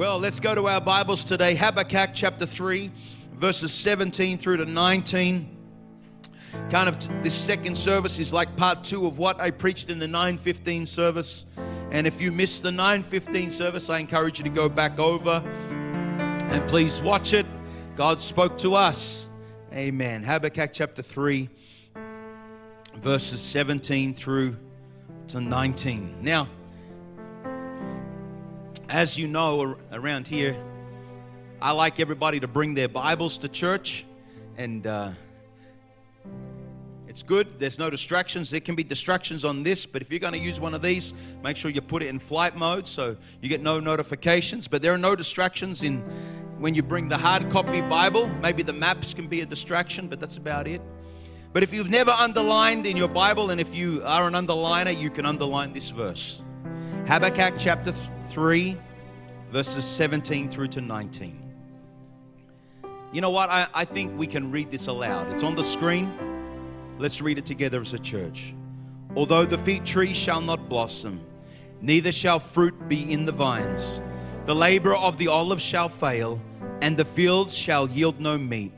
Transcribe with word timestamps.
Well, 0.00 0.18
let's 0.18 0.40
go 0.40 0.54
to 0.54 0.66
our 0.66 0.80
Bibles 0.80 1.22
today. 1.22 1.54
Habakkuk 1.54 2.12
chapter 2.14 2.46
3, 2.46 2.90
verses 3.34 3.70
17 3.70 4.38
through 4.38 4.56
to 4.56 4.64
19. 4.64 5.58
Kind 6.70 6.88
of 6.88 7.22
this 7.22 7.34
second 7.34 7.74
service 7.74 8.18
is 8.18 8.32
like 8.32 8.56
part 8.56 8.82
two 8.82 9.06
of 9.06 9.18
what 9.18 9.38
I 9.38 9.50
preached 9.50 9.90
in 9.90 9.98
the 9.98 10.08
915 10.08 10.86
service. 10.86 11.44
And 11.90 12.06
if 12.06 12.18
you 12.18 12.32
missed 12.32 12.62
the 12.62 12.72
915 12.72 13.50
service, 13.50 13.90
I 13.90 13.98
encourage 13.98 14.38
you 14.38 14.44
to 14.44 14.50
go 14.50 14.70
back 14.70 14.98
over 14.98 15.42
and 15.70 16.66
please 16.66 17.02
watch 17.02 17.34
it. 17.34 17.44
God 17.94 18.20
spoke 18.20 18.56
to 18.56 18.76
us. 18.76 19.26
Amen. 19.74 20.22
Habakkuk 20.22 20.70
chapter 20.72 21.02
3, 21.02 21.46
verses 22.94 23.42
17 23.42 24.14
through 24.14 24.56
to 25.26 25.42
19. 25.42 26.22
Now, 26.22 26.48
as 28.90 29.16
you 29.16 29.28
know 29.28 29.76
around 29.92 30.26
here, 30.26 30.56
I 31.62 31.70
like 31.70 32.00
everybody 32.00 32.40
to 32.40 32.48
bring 32.48 32.74
their 32.74 32.88
Bibles 32.88 33.38
to 33.38 33.48
church, 33.48 34.04
and 34.56 34.84
uh, 34.84 35.10
it's 37.06 37.22
good. 37.22 37.60
There's 37.60 37.78
no 37.78 37.88
distractions. 37.88 38.50
There 38.50 38.58
can 38.58 38.74
be 38.74 38.82
distractions 38.82 39.44
on 39.44 39.62
this, 39.62 39.86
but 39.86 40.02
if 40.02 40.10
you're 40.10 40.18
going 40.18 40.32
to 40.32 40.40
use 40.40 40.58
one 40.58 40.74
of 40.74 40.82
these, 40.82 41.12
make 41.44 41.56
sure 41.56 41.70
you 41.70 41.80
put 41.80 42.02
it 42.02 42.08
in 42.08 42.18
flight 42.18 42.56
mode 42.56 42.84
so 42.84 43.16
you 43.40 43.48
get 43.48 43.62
no 43.62 43.78
notifications. 43.78 44.66
But 44.66 44.82
there 44.82 44.92
are 44.92 44.98
no 44.98 45.14
distractions 45.14 45.82
in 45.82 46.00
when 46.58 46.74
you 46.74 46.82
bring 46.82 47.08
the 47.08 47.16
hard 47.16 47.48
copy 47.48 47.82
Bible. 47.82 48.28
Maybe 48.42 48.64
the 48.64 48.72
maps 48.72 49.14
can 49.14 49.28
be 49.28 49.40
a 49.40 49.46
distraction, 49.46 50.08
but 50.08 50.18
that's 50.18 50.36
about 50.36 50.66
it. 50.66 50.82
But 51.52 51.62
if 51.62 51.72
you've 51.72 51.90
never 51.90 52.10
underlined 52.10 52.86
in 52.86 52.96
your 52.96 53.08
Bible, 53.08 53.50
and 53.50 53.60
if 53.60 53.72
you 53.72 54.02
are 54.04 54.26
an 54.26 54.34
underliner, 54.34 54.98
you 54.98 55.10
can 55.10 55.26
underline 55.26 55.72
this 55.72 55.90
verse 55.90 56.42
Habakkuk 57.06 57.54
chapter 57.58 57.92
3, 58.28 58.76
verses 59.50 59.84
17 59.84 60.48
through 60.48 60.68
to 60.68 60.80
19. 60.80 61.42
You 63.12 63.20
know 63.20 63.30
what? 63.30 63.50
I, 63.50 63.66
I 63.74 63.84
think 63.84 64.16
we 64.16 64.26
can 64.26 64.52
read 64.52 64.70
this 64.70 64.86
aloud. 64.86 65.32
It's 65.32 65.42
on 65.42 65.56
the 65.56 65.64
screen. 65.64 66.12
Let's 66.98 67.20
read 67.20 67.38
it 67.38 67.46
together 67.46 67.80
as 67.80 67.92
a 67.92 67.98
church. 67.98 68.54
Although 69.16 69.44
the 69.44 69.58
fig 69.58 69.84
tree 69.84 70.12
shall 70.12 70.40
not 70.40 70.68
blossom, 70.68 71.20
neither 71.80 72.12
shall 72.12 72.38
fruit 72.38 72.88
be 72.88 73.12
in 73.12 73.24
the 73.24 73.32
vines, 73.32 74.00
the 74.46 74.54
labor 74.54 74.94
of 74.94 75.16
the 75.18 75.26
olive 75.26 75.60
shall 75.60 75.88
fail, 75.88 76.40
and 76.80 76.96
the 76.96 77.04
fields 77.04 77.54
shall 77.54 77.88
yield 77.88 78.20
no 78.20 78.38
meat. 78.38 78.72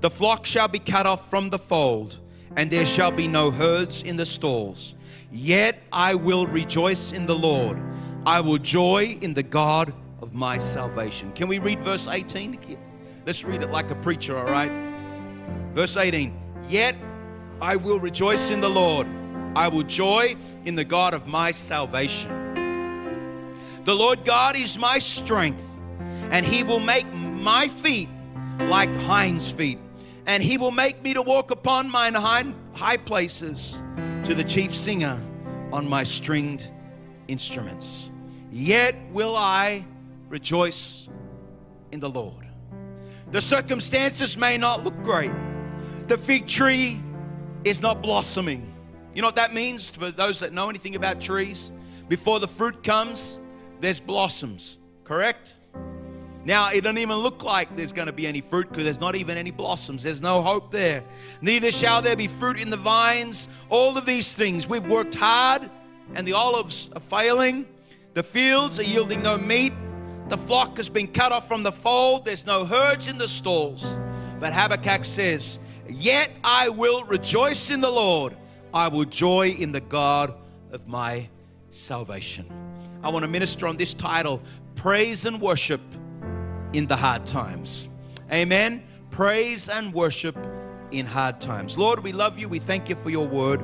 The 0.00 0.10
flock 0.10 0.46
shall 0.46 0.68
be 0.68 0.80
cut 0.80 1.06
off 1.06 1.30
from 1.30 1.50
the 1.50 1.58
fold, 1.58 2.18
and 2.56 2.70
there 2.70 2.86
shall 2.86 3.12
be 3.12 3.28
no 3.28 3.52
herds 3.52 4.02
in 4.02 4.16
the 4.16 4.26
stalls. 4.26 4.94
Yet 5.30 5.78
I 5.92 6.14
will 6.14 6.46
rejoice 6.46 7.12
in 7.12 7.26
the 7.26 7.34
Lord. 7.34 7.80
I 8.26 8.40
will 8.40 8.58
joy 8.58 9.18
in 9.20 9.34
the 9.34 9.42
God 9.42 9.92
of 10.20 10.34
my 10.34 10.58
salvation. 10.58 11.32
Can 11.32 11.48
we 11.48 11.58
read 11.58 11.80
verse 11.80 12.06
18? 12.06 12.78
Let's 13.26 13.44
read 13.44 13.62
it 13.62 13.70
like 13.70 13.90
a 13.90 13.94
preacher, 13.96 14.38
all 14.38 14.50
right? 14.50 14.72
Verse 15.74 15.96
18. 15.96 16.36
Yet 16.68 16.96
I 17.60 17.76
will 17.76 18.00
rejoice 18.00 18.50
in 18.50 18.60
the 18.60 18.68
Lord. 18.68 19.06
I 19.54 19.68
will 19.68 19.82
joy 19.82 20.36
in 20.64 20.74
the 20.74 20.84
God 20.84 21.14
of 21.14 21.26
my 21.26 21.52
salvation. 21.52 22.34
The 23.84 23.94
Lord 23.94 24.24
God 24.24 24.56
is 24.56 24.78
my 24.78 24.98
strength, 24.98 25.64
and 26.30 26.44
he 26.44 26.62
will 26.62 26.80
make 26.80 27.10
my 27.12 27.68
feet 27.68 28.08
like 28.60 28.94
hinds' 28.96 29.50
feet 29.50 29.78
and 30.26 30.42
he 30.42 30.58
will 30.58 30.70
make 30.70 31.02
me 31.02 31.14
to 31.14 31.22
walk 31.22 31.50
upon 31.50 31.90
mine 31.90 32.14
high 32.14 32.96
places 32.98 33.78
to 34.28 34.34
the 34.34 34.44
chief 34.44 34.76
singer 34.76 35.18
on 35.72 35.88
my 35.88 36.02
stringed 36.02 36.70
instruments. 37.28 38.10
Yet 38.50 38.94
will 39.10 39.34
I 39.34 39.86
rejoice 40.28 41.08
in 41.92 42.00
the 42.00 42.10
Lord. 42.10 42.46
The 43.30 43.40
circumstances 43.40 44.36
may 44.36 44.58
not 44.58 44.84
look 44.84 45.02
great. 45.02 45.32
The 46.08 46.18
fig 46.18 46.46
tree 46.46 47.00
is 47.64 47.80
not 47.80 48.02
blossoming. 48.02 48.70
You 49.14 49.22
know 49.22 49.28
what 49.28 49.36
that 49.36 49.54
means 49.54 49.88
for 49.88 50.10
those 50.10 50.40
that 50.40 50.52
know 50.52 50.68
anything 50.68 50.94
about 50.94 51.22
trees? 51.22 51.72
Before 52.08 52.38
the 52.38 52.48
fruit 52.48 52.82
comes, 52.82 53.40
there's 53.80 53.98
blossoms, 53.98 54.76
correct? 55.04 55.58
Now, 56.48 56.70
it 56.70 56.80
doesn't 56.80 56.96
even 56.96 57.18
look 57.18 57.44
like 57.44 57.76
there's 57.76 57.92
going 57.92 58.06
to 58.06 58.12
be 58.12 58.26
any 58.26 58.40
fruit 58.40 58.70
because 58.70 58.84
there's 58.84 59.02
not 59.02 59.14
even 59.14 59.36
any 59.36 59.50
blossoms. 59.50 60.02
There's 60.02 60.22
no 60.22 60.40
hope 60.40 60.72
there. 60.72 61.04
Neither 61.42 61.70
shall 61.70 62.00
there 62.00 62.16
be 62.16 62.26
fruit 62.26 62.58
in 62.58 62.70
the 62.70 62.78
vines. 62.78 63.48
All 63.68 63.98
of 63.98 64.06
these 64.06 64.32
things. 64.32 64.66
We've 64.66 64.86
worked 64.86 65.14
hard 65.14 65.68
and 66.14 66.26
the 66.26 66.32
olives 66.32 66.88
are 66.96 67.02
failing. 67.02 67.66
The 68.14 68.22
fields 68.22 68.80
are 68.80 68.82
yielding 68.82 69.20
no 69.20 69.36
meat. 69.36 69.74
The 70.30 70.38
flock 70.38 70.78
has 70.78 70.88
been 70.88 71.08
cut 71.08 71.32
off 71.32 71.46
from 71.46 71.64
the 71.64 71.70
fold. 71.70 72.24
There's 72.24 72.46
no 72.46 72.64
herds 72.64 73.08
in 73.08 73.18
the 73.18 73.28
stalls. 73.28 73.84
But 74.40 74.54
Habakkuk 74.54 75.04
says, 75.04 75.58
Yet 75.86 76.30
I 76.44 76.70
will 76.70 77.04
rejoice 77.04 77.68
in 77.68 77.82
the 77.82 77.90
Lord. 77.90 78.34
I 78.72 78.88
will 78.88 79.04
joy 79.04 79.48
in 79.48 79.70
the 79.70 79.82
God 79.82 80.34
of 80.72 80.88
my 80.88 81.28
salvation. 81.68 82.50
I 83.02 83.10
want 83.10 83.26
to 83.26 83.30
minister 83.30 83.66
on 83.66 83.76
this 83.76 83.92
title 83.92 84.40
Praise 84.76 85.26
and 85.26 85.42
Worship 85.42 85.82
in 86.72 86.86
the 86.86 86.96
hard 86.96 87.26
times. 87.26 87.88
Amen. 88.32 88.82
Praise 89.10 89.68
and 89.68 89.92
worship 89.92 90.36
in 90.90 91.06
hard 91.06 91.40
times. 91.40 91.78
Lord, 91.78 92.00
we 92.00 92.12
love 92.12 92.38
you. 92.38 92.48
We 92.48 92.58
thank 92.58 92.88
you 92.88 92.94
for 92.94 93.10
your 93.10 93.26
word. 93.26 93.62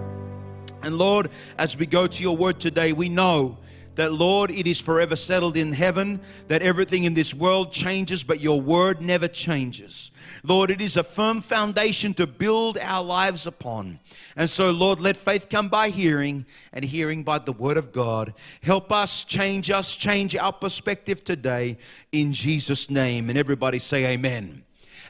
And 0.82 0.98
Lord, 0.98 1.30
as 1.58 1.76
we 1.76 1.86
go 1.86 2.06
to 2.06 2.22
your 2.22 2.36
word 2.36 2.60
today, 2.60 2.92
we 2.92 3.08
know 3.08 3.56
that, 3.96 4.12
Lord, 4.12 4.50
it 4.50 4.66
is 4.66 4.80
forever 4.80 5.16
settled 5.16 5.56
in 5.56 5.72
heaven, 5.72 6.20
that 6.48 6.62
everything 6.62 7.04
in 7.04 7.14
this 7.14 7.32
world 7.32 7.72
changes, 7.72 8.22
but 8.22 8.40
your 8.40 8.60
word 8.60 9.00
never 9.00 9.28
changes. 9.28 10.10
Lord, 10.42 10.70
it 10.70 10.80
is 10.80 10.96
a 10.96 11.02
firm 11.02 11.40
foundation 11.40 12.12
to 12.14 12.26
build 12.26 12.76
our 12.78 13.02
lives 13.02 13.46
upon. 13.46 13.98
And 14.36 14.48
so, 14.50 14.70
Lord, 14.70 15.00
let 15.00 15.16
faith 15.16 15.48
come 15.48 15.68
by 15.68 15.90
hearing 15.90 16.44
and 16.72 16.84
hearing 16.84 17.22
by 17.22 17.38
the 17.38 17.52
word 17.52 17.76
of 17.76 17.92
God. 17.92 18.34
Help 18.62 18.92
us, 18.92 19.24
change 19.24 19.70
us, 19.70 19.94
change 19.94 20.36
our 20.36 20.52
perspective 20.52 21.24
today 21.24 21.78
in 22.12 22.32
Jesus' 22.32 22.90
name. 22.90 23.28
And 23.30 23.38
everybody 23.38 23.78
say, 23.78 24.06
Amen. 24.06 24.64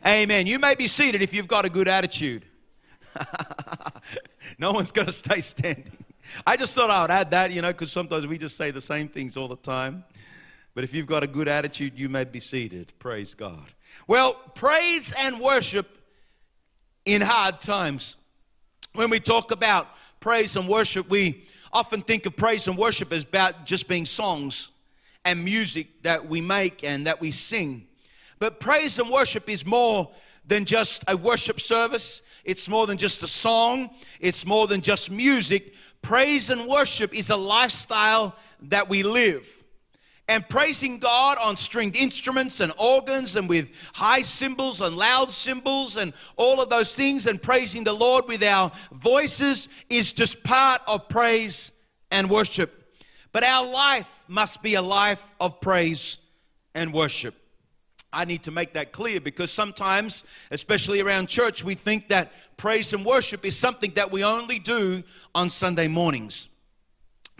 Amen. 0.06 0.46
You 0.46 0.58
may 0.58 0.74
be 0.74 0.86
seated 0.86 1.22
if 1.22 1.32
you've 1.32 1.48
got 1.48 1.64
a 1.64 1.70
good 1.70 1.88
attitude. 1.88 2.44
no 4.58 4.72
one's 4.72 4.92
going 4.92 5.06
to 5.06 5.12
stay 5.12 5.40
standing. 5.40 6.03
I 6.46 6.56
just 6.56 6.74
thought 6.74 6.90
I 6.90 7.02
would 7.02 7.10
add 7.10 7.30
that, 7.32 7.50
you 7.52 7.62
know, 7.62 7.72
because 7.72 7.92
sometimes 7.92 8.26
we 8.26 8.38
just 8.38 8.56
say 8.56 8.70
the 8.70 8.80
same 8.80 9.08
things 9.08 9.36
all 9.36 9.48
the 9.48 9.56
time. 9.56 10.04
But 10.74 10.84
if 10.84 10.92
you've 10.92 11.06
got 11.06 11.22
a 11.22 11.26
good 11.26 11.48
attitude, 11.48 11.92
you 11.96 12.08
may 12.08 12.24
be 12.24 12.40
seated. 12.40 12.92
Praise 12.98 13.34
God. 13.34 13.64
Well, 14.08 14.34
praise 14.54 15.12
and 15.18 15.40
worship 15.40 15.98
in 17.04 17.22
hard 17.22 17.60
times. 17.60 18.16
When 18.94 19.10
we 19.10 19.20
talk 19.20 19.50
about 19.50 19.88
praise 20.20 20.56
and 20.56 20.68
worship, 20.68 21.08
we 21.08 21.44
often 21.72 22.02
think 22.02 22.26
of 22.26 22.36
praise 22.36 22.66
and 22.66 22.76
worship 22.76 23.12
as 23.12 23.24
about 23.24 23.66
just 23.66 23.88
being 23.88 24.06
songs 24.06 24.70
and 25.24 25.44
music 25.44 26.02
that 26.02 26.28
we 26.28 26.40
make 26.40 26.84
and 26.84 27.06
that 27.06 27.20
we 27.20 27.30
sing. 27.30 27.86
But 28.38 28.60
praise 28.60 28.98
and 28.98 29.10
worship 29.10 29.48
is 29.48 29.64
more 29.64 30.10
than 30.46 30.64
just 30.64 31.04
a 31.08 31.16
worship 31.16 31.60
service. 31.60 32.22
It's 32.44 32.68
more 32.68 32.86
than 32.86 32.98
just 32.98 33.22
a 33.22 33.26
song. 33.26 33.90
It's 34.20 34.44
more 34.44 34.66
than 34.66 34.80
just 34.80 35.10
music. 35.10 35.74
Praise 36.02 36.50
and 36.50 36.68
worship 36.68 37.14
is 37.14 37.30
a 37.30 37.36
lifestyle 37.36 38.36
that 38.62 38.88
we 38.88 39.02
live. 39.02 39.64
And 40.26 40.48
praising 40.48 40.98
God 40.98 41.36
on 41.38 41.56
stringed 41.56 41.96
instruments 41.96 42.60
and 42.60 42.72
organs 42.78 43.36
and 43.36 43.48
with 43.48 43.72
high 43.94 44.22
cymbals 44.22 44.80
and 44.80 44.96
loud 44.96 45.28
cymbals 45.28 45.98
and 45.98 46.14
all 46.36 46.62
of 46.62 46.70
those 46.70 46.94
things, 46.94 47.26
and 47.26 47.40
praising 47.40 47.84
the 47.84 47.92
Lord 47.92 48.26
with 48.26 48.42
our 48.42 48.72
voices 48.90 49.68
is 49.90 50.14
just 50.14 50.42
part 50.42 50.80
of 50.86 51.08
praise 51.10 51.72
and 52.10 52.30
worship. 52.30 52.96
But 53.32 53.44
our 53.44 53.66
life 53.70 54.24
must 54.28 54.62
be 54.62 54.74
a 54.76 54.82
life 54.82 55.34
of 55.40 55.60
praise 55.60 56.16
and 56.74 56.94
worship. 56.94 57.34
I 58.14 58.24
need 58.24 58.42
to 58.44 58.50
make 58.50 58.72
that 58.74 58.92
clear 58.92 59.20
because 59.20 59.50
sometimes, 59.50 60.24
especially 60.50 61.00
around 61.00 61.28
church, 61.28 61.64
we 61.64 61.74
think 61.74 62.08
that 62.08 62.32
praise 62.56 62.92
and 62.92 63.04
worship 63.04 63.44
is 63.44 63.56
something 63.56 63.90
that 63.92 64.10
we 64.10 64.22
only 64.22 64.58
do 64.58 65.02
on 65.34 65.50
Sunday 65.50 65.88
mornings. 65.88 66.48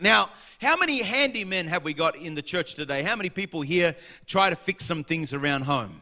Now, 0.01 0.31
how 0.61 0.77
many 0.77 1.03
handymen 1.03 1.67
have 1.67 1.85
we 1.85 1.95
got 1.95 2.17
in 2.17 2.35
the 2.35 2.43
church 2.43 2.75
today? 2.75 3.03
How 3.03 3.15
many 3.15 3.31
people 3.31 3.63
here 3.63 3.95
try 4.27 4.51
to 4.51 4.57
fix 4.57 4.85
some 4.85 5.05
things 5.05 5.33
around 5.33 5.63
home? 5.63 6.01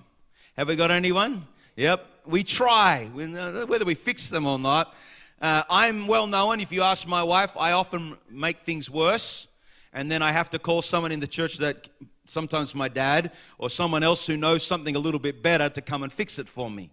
Have 0.56 0.68
we 0.68 0.76
got 0.76 0.90
anyone? 0.90 1.46
Yep, 1.76 2.06
we 2.26 2.42
try, 2.42 3.06
whether 3.12 3.84
we 3.84 3.94
fix 3.94 4.28
them 4.28 4.46
or 4.46 4.58
not. 4.58 4.94
Uh, 5.40 5.62
I'm 5.68 6.06
well 6.06 6.26
known, 6.26 6.60
if 6.60 6.70
you 6.70 6.82
ask 6.82 7.06
my 7.06 7.22
wife, 7.22 7.56
I 7.58 7.72
often 7.72 8.16
make 8.30 8.60
things 8.60 8.88
worse, 8.88 9.48
and 9.92 10.10
then 10.10 10.22
I 10.22 10.32
have 10.32 10.48
to 10.50 10.58
call 10.58 10.82
someone 10.82 11.12
in 11.12 11.20
the 11.20 11.26
church 11.26 11.58
that 11.58 11.88
sometimes 12.26 12.74
my 12.74 12.88
dad 12.88 13.32
or 13.58 13.70
someone 13.70 14.02
else 14.02 14.26
who 14.26 14.36
knows 14.36 14.64
something 14.64 14.96
a 14.96 14.98
little 14.98 15.20
bit 15.20 15.42
better 15.42 15.68
to 15.68 15.80
come 15.80 16.02
and 16.02 16.12
fix 16.12 16.38
it 16.38 16.48
for 16.48 16.70
me. 16.70 16.90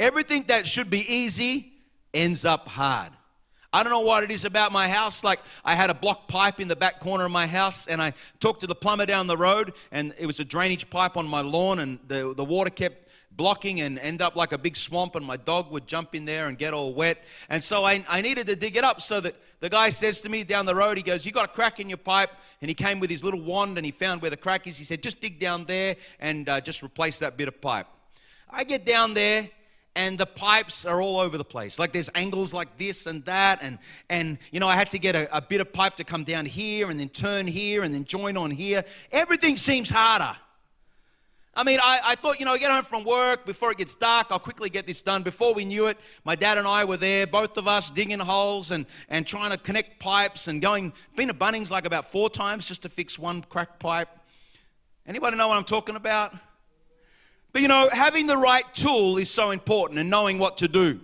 Everything 0.00 0.44
that 0.48 0.66
should 0.66 0.90
be 0.90 1.00
easy 1.12 1.72
ends 2.12 2.44
up 2.44 2.68
hard. 2.68 3.10
I 3.72 3.82
don't 3.82 3.90
know 3.90 4.00
what 4.00 4.22
it 4.22 4.30
is 4.30 4.44
about 4.44 4.70
my 4.70 4.86
house. 4.86 5.24
Like, 5.24 5.40
I 5.64 5.74
had 5.74 5.88
a 5.88 5.94
block 5.94 6.28
pipe 6.28 6.60
in 6.60 6.68
the 6.68 6.76
back 6.76 7.00
corner 7.00 7.24
of 7.24 7.30
my 7.30 7.46
house, 7.46 7.86
and 7.86 8.02
I 8.02 8.12
talked 8.38 8.60
to 8.60 8.66
the 8.66 8.74
plumber 8.74 9.06
down 9.06 9.26
the 9.26 9.36
road, 9.36 9.72
and 9.90 10.12
it 10.18 10.26
was 10.26 10.40
a 10.40 10.44
drainage 10.44 10.90
pipe 10.90 11.16
on 11.16 11.26
my 11.26 11.40
lawn, 11.40 11.78
and 11.78 11.98
the, 12.06 12.34
the 12.36 12.44
water 12.44 12.68
kept 12.68 13.08
blocking 13.34 13.80
and 13.80 13.98
end 13.98 14.20
up 14.20 14.36
like 14.36 14.52
a 14.52 14.58
big 14.58 14.76
swamp, 14.76 15.16
and 15.16 15.24
my 15.24 15.38
dog 15.38 15.70
would 15.70 15.86
jump 15.86 16.14
in 16.14 16.26
there 16.26 16.48
and 16.48 16.58
get 16.58 16.74
all 16.74 16.92
wet. 16.92 17.24
And 17.48 17.64
so 17.64 17.82
I, 17.84 18.04
I 18.10 18.20
needed 18.20 18.46
to 18.48 18.56
dig 18.56 18.76
it 18.76 18.84
up. 18.84 19.00
So 19.00 19.20
that 19.20 19.36
the 19.60 19.70
guy 19.70 19.88
says 19.88 20.20
to 20.20 20.28
me 20.28 20.44
down 20.44 20.66
the 20.66 20.74
road, 20.74 20.98
he 20.98 21.02
goes, 21.02 21.24
You 21.24 21.32
got 21.32 21.46
a 21.46 21.52
crack 21.52 21.80
in 21.80 21.88
your 21.88 21.98
pipe? 21.98 22.30
And 22.60 22.68
he 22.68 22.74
came 22.74 23.00
with 23.00 23.08
his 23.08 23.24
little 23.24 23.40
wand 23.40 23.78
and 23.78 23.86
he 23.86 23.92
found 23.92 24.20
where 24.20 24.30
the 24.30 24.36
crack 24.36 24.66
is. 24.66 24.76
He 24.76 24.84
said, 24.84 25.02
Just 25.02 25.20
dig 25.20 25.38
down 25.38 25.64
there 25.64 25.96
and 26.20 26.48
uh, 26.48 26.60
just 26.60 26.82
replace 26.82 27.18
that 27.20 27.38
bit 27.38 27.48
of 27.48 27.60
pipe. 27.60 27.86
I 28.50 28.64
get 28.64 28.84
down 28.84 29.14
there 29.14 29.48
and 29.94 30.16
the 30.16 30.26
pipes 30.26 30.84
are 30.84 31.02
all 31.02 31.18
over 31.20 31.36
the 31.36 31.44
place. 31.44 31.78
Like 31.78 31.92
there's 31.92 32.08
angles 32.14 32.52
like 32.54 32.78
this 32.78 33.06
and 33.06 33.24
that 33.26 33.58
and 33.62 33.78
and 34.08 34.38
you 34.50 34.60
know 34.60 34.68
i 34.68 34.74
had 34.74 34.90
to 34.92 34.98
get 34.98 35.14
a, 35.14 35.36
a, 35.36 35.40
bit 35.40 35.60
of 35.60 35.72
pipe 35.72 35.94
to 35.96 36.04
come 36.04 36.24
down 36.24 36.46
here 36.46 36.90
and 36.90 36.98
then 36.98 37.08
turn 37.08 37.46
here 37.46 37.82
and 37.82 37.94
then 37.94 38.04
join 38.04 38.36
on 38.36 38.50
here. 38.50 38.84
Everything 39.10 39.56
seems 39.56 39.90
harder. 39.90 40.36
I 41.54 41.64
mean 41.64 41.78
i, 41.82 42.00
I 42.04 42.14
thought 42.14 42.40
you 42.40 42.46
know 42.46 42.52
I 42.52 42.58
get 42.58 42.70
home 42.70 42.84
from 42.84 43.04
work 43.04 43.44
before 43.44 43.70
it 43.70 43.78
gets 43.78 43.94
dark 43.94 44.28
i'll 44.30 44.38
quickly 44.38 44.70
get 44.70 44.86
this 44.86 45.02
done. 45.02 45.22
Before 45.22 45.52
we 45.52 45.66
knew 45.66 45.86
it 45.86 45.98
my 46.24 46.34
dad 46.34 46.56
and 46.56 46.66
i 46.66 46.84
were 46.84 46.96
there 46.96 47.26
both 47.26 47.58
of 47.58 47.68
us 47.68 47.90
digging 47.90 48.18
holes 48.18 48.70
and 48.70 48.86
and 49.10 49.26
trying 49.26 49.50
to 49.50 49.58
connect 49.58 50.00
pipes 50.00 50.48
and 50.48 50.62
going 50.62 50.92
been 51.16 51.28
to 51.28 51.34
bunnings 51.34 51.70
like 51.70 51.84
about 51.84 52.10
four 52.10 52.30
times 52.30 52.66
just 52.66 52.82
to 52.82 52.88
fix 52.88 53.18
one 53.18 53.42
cracked 53.42 53.78
pipe. 53.78 54.08
Anybody 55.06 55.36
know 55.36 55.48
what 55.48 55.58
i'm 55.58 55.64
talking 55.64 55.96
about 55.96 56.34
but 57.52 57.62
you 57.62 57.68
know, 57.68 57.88
having 57.92 58.26
the 58.26 58.36
right 58.36 58.64
tool 58.72 59.18
is 59.18 59.30
so 59.30 59.50
important 59.50 59.98
and 59.98 60.08
knowing 60.08 60.38
what 60.38 60.58
to 60.58 60.68
do. 60.68 61.00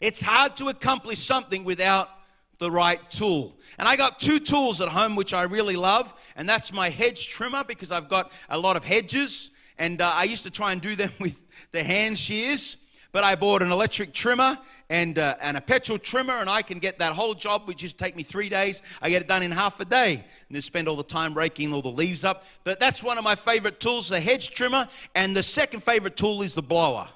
It's 0.00 0.20
hard 0.20 0.56
to 0.56 0.68
accomplish 0.68 1.18
something 1.18 1.64
without 1.64 2.10
the 2.58 2.70
right 2.70 3.08
tool. 3.10 3.56
And 3.78 3.88
I 3.88 3.96
got 3.96 4.18
two 4.20 4.38
tools 4.38 4.80
at 4.80 4.88
home 4.88 5.16
which 5.16 5.32
I 5.32 5.44
really 5.44 5.76
love, 5.76 6.14
and 6.36 6.48
that's 6.48 6.72
my 6.72 6.88
hedge 6.88 7.28
trimmer 7.28 7.64
because 7.64 7.90
I've 7.90 8.08
got 8.08 8.32
a 8.48 8.58
lot 8.58 8.76
of 8.76 8.84
hedges, 8.84 9.50
and 9.78 10.00
uh, 10.00 10.10
I 10.14 10.24
used 10.24 10.42
to 10.44 10.50
try 10.50 10.72
and 10.72 10.80
do 10.80 10.96
them 10.96 11.12
with 11.20 11.40
the 11.72 11.82
hand 11.82 12.18
shears. 12.18 12.76
But 13.10 13.24
I 13.24 13.36
bought 13.36 13.62
an 13.62 13.72
electric 13.72 14.12
trimmer 14.12 14.58
and, 14.90 15.18
uh, 15.18 15.36
and 15.40 15.56
a 15.56 15.60
petrol 15.60 15.96
trimmer, 15.96 16.34
and 16.34 16.50
I 16.50 16.60
can 16.60 16.78
get 16.78 16.98
that 16.98 17.14
whole 17.14 17.34
job, 17.34 17.66
which 17.66 17.78
just 17.78 17.96
take 17.96 18.14
me 18.14 18.22
three 18.22 18.48
days. 18.50 18.82
I 19.00 19.08
get 19.08 19.22
it 19.22 19.28
done 19.28 19.42
in 19.42 19.50
half 19.50 19.80
a 19.80 19.84
day, 19.84 20.14
and 20.14 20.54
then 20.54 20.60
spend 20.60 20.88
all 20.88 20.96
the 20.96 21.02
time 21.02 21.32
raking 21.32 21.72
all 21.72 21.80
the 21.80 21.88
leaves 21.88 22.22
up. 22.22 22.44
But 22.64 22.78
that's 22.78 23.02
one 23.02 23.16
of 23.16 23.24
my 23.24 23.34
favorite 23.34 23.80
tools, 23.80 24.08
the 24.08 24.20
hedge 24.20 24.50
trimmer. 24.50 24.88
And 25.14 25.34
the 25.34 25.42
second 25.42 25.82
favorite 25.82 26.16
tool 26.16 26.42
is 26.42 26.52
the 26.52 26.62
blower. 26.62 27.08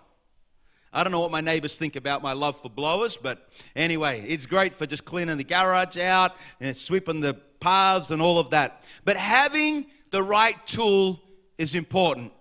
I 0.94 1.02
don't 1.02 1.12
know 1.12 1.20
what 1.20 1.30
my 1.30 1.40
neighbors 1.40 1.78
think 1.78 1.96
about 1.96 2.22
my 2.22 2.34
love 2.34 2.56
for 2.60 2.68
blowers, 2.68 3.16
but 3.16 3.48
anyway, 3.74 4.24
it's 4.28 4.44
great 4.44 4.74
for 4.74 4.84
just 4.84 5.06
cleaning 5.06 5.38
the 5.38 5.44
garage 5.44 5.96
out 5.96 6.36
and 6.60 6.76
sweeping 6.76 7.20
the 7.20 7.34
paths 7.60 8.10
and 8.10 8.20
all 8.20 8.38
of 8.38 8.50
that. 8.50 8.84
But 9.04 9.16
having 9.16 9.86
the 10.10 10.22
right 10.22 10.56
tool 10.66 11.22
is 11.56 11.74
important. 11.74 12.32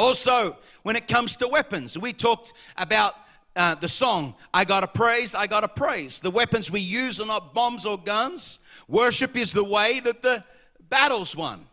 Also, 0.00 0.56
when 0.82 0.96
it 0.96 1.06
comes 1.06 1.36
to 1.36 1.46
weapons, 1.46 1.98
we 1.98 2.14
talked 2.14 2.54
about 2.78 3.16
uh, 3.54 3.74
the 3.74 3.86
song, 3.86 4.34
I 4.54 4.64
Gotta 4.64 4.86
Praise, 4.86 5.34
I 5.34 5.46
Gotta 5.46 5.68
Praise. 5.68 6.20
The 6.20 6.30
weapons 6.30 6.70
we 6.70 6.80
use 6.80 7.20
are 7.20 7.26
not 7.26 7.52
bombs 7.52 7.84
or 7.84 7.98
guns. 7.98 8.60
Worship 8.88 9.36
is 9.36 9.52
the 9.52 9.62
way 9.62 10.00
that 10.00 10.22
the 10.22 10.42
battle's 10.88 11.36
won. 11.36 11.66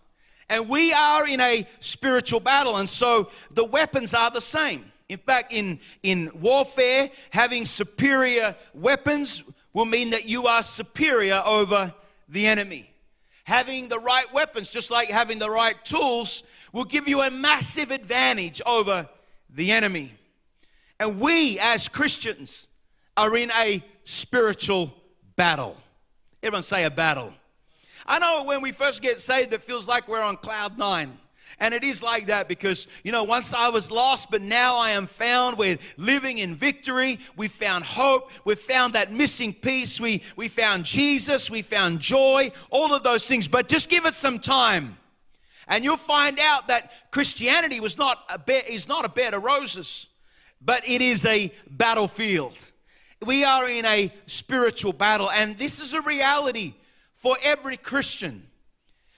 And 0.50 0.68
we 0.68 0.92
are 0.92 1.26
in 1.26 1.40
a 1.40 1.66
spiritual 1.80 2.42
battle, 2.42 2.76
and 2.76 2.90
so 2.90 3.32
the 3.52 3.64
weapons 3.64 4.14
are 4.14 4.30
the 4.30 4.42
same. 4.42 4.92
In 5.08 5.20
fact, 5.20 5.54
in, 5.54 5.80
in 6.04 6.30
warfare, 6.42 7.10
having 7.30 7.64
superior 7.64 8.58
weapons 8.74 9.42
will 9.72 9.86
mean 9.86 10.10
that 10.10 10.26
you 10.26 10.48
are 10.48 10.64
superior 10.64 11.42
over 11.46 11.94
the 12.28 12.46
enemy. 12.46 12.92
Having 13.46 13.88
the 13.88 14.00
right 14.00 14.26
weapons, 14.34 14.68
just 14.68 14.92
like 14.92 15.10
having 15.10 15.40
the 15.40 15.50
right 15.50 15.82
tools, 15.86 16.44
will 16.74 16.86
give 16.86 17.08
you 17.08 17.22
a 17.22 17.32
massive 17.32 17.92
advantage 17.92 18.62
over 18.66 19.08
the 19.50 19.72
enemy. 19.72 20.14
And 21.00 21.20
we 21.20 21.60
as 21.60 21.88
Christians 21.88 22.68
are 23.16 23.36
in 23.38 23.52
a 23.52 23.84
spiritual 24.04 24.94
battle. 25.36 25.78
Everyone 26.44 26.64
say 26.64 26.86
a 26.86 26.92
battle. 26.92 27.34
I 28.06 28.20
know 28.20 28.44
when 28.46 28.62
we 28.62 28.72
first 28.72 29.02
get 29.02 29.20
saved, 29.20 29.54
it 29.54 29.62
feels 29.62 29.88
like 29.88 30.08
we're 30.08 30.22
on 30.22 30.38
cloud 30.38 30.78
nine. 30.78 31.18
And 31.60 31.74
it 31.74 31.84
is 31.84 32.04
like 32.04 32.28
that 32.28 32.48
because, 32.48 32.88
you 33.04 33.12
know, 33.12 33.24
once 33.24 33.54
I 33.54 33.70
was 33.70 33.90
lost, 33.90 34.30
but 34.30 34.44
now 34.44 34.78
I 34.78 34.92
am 34.92 35.08
found. 35.08 35.58
We're 35.58 35.80
living 35.98 36.38
in 36.38 36.54
victory. 36.54 37.20
We 37.36 37.48
found 37.48 37.84
hope. 37.84 38.30
We 38.46 38.54
found 38.54 38.94
that 38.94 39.12
missing 39.12 39.54
piece. 39.54 40.00
We, 40.00 40.22
we 40.36 40.50
found 40.50 40.86
Jesus. 40.86 41.50
We 41.50 41.64
found 41.64 42.00
joy, 42.00 42.52
all 42.70 42.94
of 42.94 43.02
those 43.02 43.26
things. 43.26 43.48
But 43.48 43.68
just 43.68 43.90
give 43.90 44.06
it 44.06 44.14
some 44.14 44.38
time. 44.38 44.98
And 45.68 45.84
you'll 45.84 45.98
find 45.98 46.40
out 46.40 46.68
that 46.68 46.92
Christianity 47.12 47.80
was 47.80 47.98
not 47.98 48.24
a 48.30 48.40
bed, 48.40 48.66
is 48.68 48.88
not 48.88 49.06
a 49.06 49.10
bed 49.10 49.34
of 49.34 49.44
roses, 49.44 50.08
but 50.62 50.88
it 50.88 51.02
is 51.02 51.26
a 51.26 51.52
battlefield. 51.70 52.64
We 53.26 53.44
are 53.44 53.70
in 53.70 53.86
a 53.86 54.12
spiritual 54.28 54.94
battle, 54.94 55.30
and 55.30 55.58
this 55.58 55.80
is 55.80 55.94
a 55.94 56.02
reality 56.02 56.74
for 57.16 57.36
every 57.44 57.78
Christian. 57.78 58.44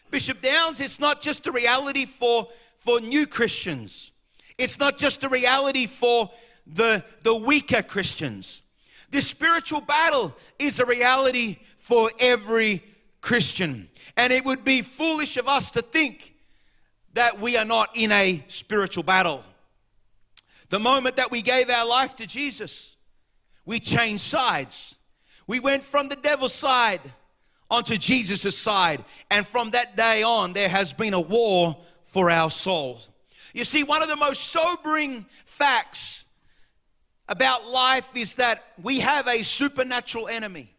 Bishop 0.10 0.42
Downs, 0.42 0.80
it's 0.80 1.00
not 1.00 1.22
just 1.22 1.46
a 1.48 1.52
reality 1.52 2.06
for, 2.06 2.48
for 2.76 3.00
new 3.00 3.28
Christians. 3.28 4.12
It's 4.58 4.80
not 4.80 4.98
just 4.98 5.24
a 5.24 5.30
reality 5.30 5.86
for 5.86 6.32
the, 6.66 7.04
the 7.24 7.36
weaker 7.36 7.84
Christians. 7.84 8.64
This 9.12 9.28
spiritual 9.28 9.82
battle 9.82 10.36
is 10.58 10.80
a 10.80 10.86
reality 10.86 11.58
for 11.78 12.12
every 12.20 12.84
Christian. 13.22 13.90
And 14.18 14.34
it 14.34 14.46
would 14.46 14.64
be 14.64 14.82
foolish 14.82 15.38
of 15.38 15.48
us 15.48 15.72
to 15.72 15.82
think 15.82 16.36
that 17.20 17.38
we 17.42 17.58
are 17.58 17.66
not 17.66 17.90
in 17.96 18.14
a 18.14 18.42
spiritual 18.48 19.04
battle. 19.04 19.44
The 20.70 20.80
moment 20.80 21.18
that 21.18 21.32
we 21.32 21.42
gave 21.42 21.70
our 21.70 21.86
life 21.86 22.16
to 22.16 22.26
Jesus, 22.26 22.96
we 23.66 23.82
changed 23.82 24.24
sides. 24.24 24.96
We 25.46 25.60
went 25.60 25.84
from 25.84 26.08
the 26.08 26.16
devil's 26.16 26.54
side 26.54 27.02
onto 27.70 27.98
Jesus' 27.98 28.58
side. 28.58 29.04
And 29.30 29.46
from 29.46 29.72
that 29.72 29.98
day 29.98 30.24
on, 30.24 30.54
there 30.54 30.70
has 30.70 30.94
been 30.94 31.14
a 31.14 31.20
war 31.20 31.78
for 32.06 32.32
our 32.32 32.50
souls. 32.50 33.10
You 33.54 33.66
see, 33.66 33.84
one 33.84 34.02
of 34.02 34.08
the 34.08 34.16
most 34.16 34.46
sobering 34.46 35.26
facts 35.44 36.24
about 37.28 37.68
life 37.68 38.16
is 38.16 38.36
that 38.36 38.64
we 38.82 39.02
have 39.02 39.28
a 39.28 39.44
supernatural 39.44 40.30
enemy 40.30 40.74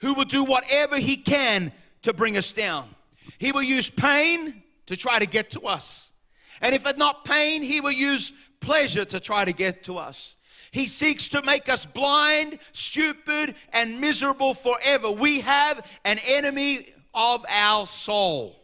who 0.00 0.14
will 0.14 0.24
do 0.24 0.42
whatever 0.42 0.98
he 0.98 1.18
can 1.18 1.70
to 2.00 2.14
bring 2.14 2.38
us 2.38 2.50
down. 2.52 2.88
He 3.36 3.52
will 3.52 3.62
use 3.62 3.90
pain, 3.90 4.62
to 4.86 4.96
try 4.96 5.18
to 5.18 5.26
get 5.26 5.50
to 5.50 5.62
us. 5.62 6.12
And 6.60 6.74
if 6.74 6.86
it's 6.86 6.98
not 6.98 7.24
pain, 7.24 7.62
he 7.62 7.80
will 7.80 7.92
use 7.92 8.32
pleasure 8.60 9.04
to 9.04 9.20
try 9.20 9.44
to 9.44 9.52
get 9.52 9.82
to 9.84 9.98
us. 9.98 10.36
He 10.70 10.86
seeks 10.86 11.28
to 11.28 11.42
make 11.42 11.68
us 11.68 11.86
blind, 11.86 12.58
stupid, 12.72 13.54
and 13.72 14.00
miserable 14.00 14.54
forever. 14.54 15.10
We 15.10 15.40
have 15.40 15.90
an 16.04 16.18
enemy 16.26 16.92
of 17.14 17.44
our 17.48 17.86
soul. 17.86 18.60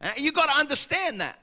And 0.00 0.18
you 0.18 0.32
got 0.32 0.46
to 0.46 0.58
understand 0.58 1.20
that. 1.20 1.38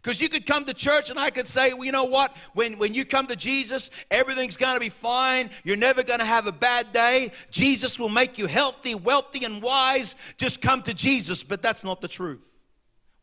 Because 0.00 0.20
you 0.20 0.28
could 0.28 0.46
come 0.46 0.64
to 0.66 0.72
church 0.72 1.10
and 1.10 1.18
I 1.18 1.30
could 1.30 1.48
say, 1.48 1.72
well, 1.72 1.84
you 1.84 1.90
know 1.90 2.04
what? 2.04 2.36
When, 2.54 2.78
when 2.78 2.94
you 2.94 3.04
come 3.04 3.26
to 3.26 3.34
Jesus, 3.34 3.90
everything's 4.08 4.56
going 4.56 4.74
to 4.74 4.80
be 4.80 4.88
fine. 4.88 5.50
You're 5.64 5.76
never 5.76 6.04
going 6.04 6.20
to 6.20 6.24
have 6.24 6.46
a 6.46 6.52
bad 6.52 6.92
day. 6.92 7.32
Jesus 7.50 7.98
will 7.98 8.08
make 8.08 8.38
you 8.38 8.46
healthy, 8.46 8.94
wealthy, 8.94 9.44
and 9.44 9.60
wise. 9.60 10.14
Just 10.36 10.62
come 10.62 10.82
to 10.82 10.94
Jesus. 10.94 11.42
But 11.42 11.60
that's 11.60 11.82
not 11.82 12.00
the 12.00 12.06
truth. 12.06 12.55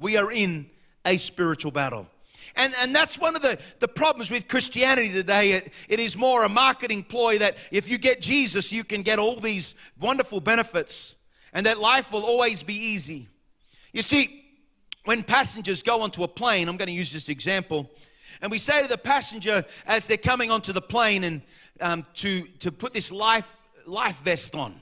We 0.04 0.18
are 0.18 0.34
in 0.34 0.70
a 1.06 1.16
spiritual 1.16 1.72
battle. 1.72 2.08
And, 2.58 2.74
and 2.82 2.94
that's 2.94 3.18
one 3.18 3.38
of 3.38 3.42
the, 3.42 3.58
the 3.80 3.88
problems 3.88 4.30
with 4.30 4.50
Christianity 4.50 5.14
today. 5.14 5.54
It, 5.54 5.74
it 5.88 6.00
is 6.02 6.18
more 6.18 6.44
a 6.44 6.50
marketing 6.50 7.04
ploy 7.04 7.38
that 7.38 7.58
if 7.72 7.90
you 7.90 7.98
get 7.98 8.20
Jesus, 8.20 8.70
you 8.70 8.84
can 8.84 9.02
get 9.02 9.18
all 9.18 9.40
these 9.40 9.76
wonderful 10.00 10.42
benefits 10.42 11.16
and 11.54 11.66
that 11.66 11.80
life 11.80 12.12
will 12.12 12.26
always 12.26 12.64
be 12.64 12.76
easy. 12.76 13.30
You 13.94 14.02
see, 14.02 14.44
when 15.06 15.24
passengers 15.24 15.82
go 15.82 16.02
onto 16.02 16.24
a 16.24 16.28
plane, 16.28 16.68
I'm 16.68 16.76
going 16.76 16.88
to 16.88 16.94
use 16.94 17.14
this 17.14 17.30
example, 17.30 17.90
and 18.42 18.52
we 18.52 18.58
say 18.58 18.82
to 18.82 18.90
the 18.90 18.98
passenger 18.98 19.64
as 19.86 20.06
they're 20.06 20.18
coming 20.18 20.52
onto 20.52 20.74
the 20.74 20.82
plane 20.82 21.24
and 21.24 21.42
um, 21.80 22.06
to, 22.16 22.44
to 22.60 22.74
put 22.74 22.92
this 22.92 23.10
life, 23.10 23.62
life 23.86 24.18
vest 24.20 24.54
on. 24.54 24.82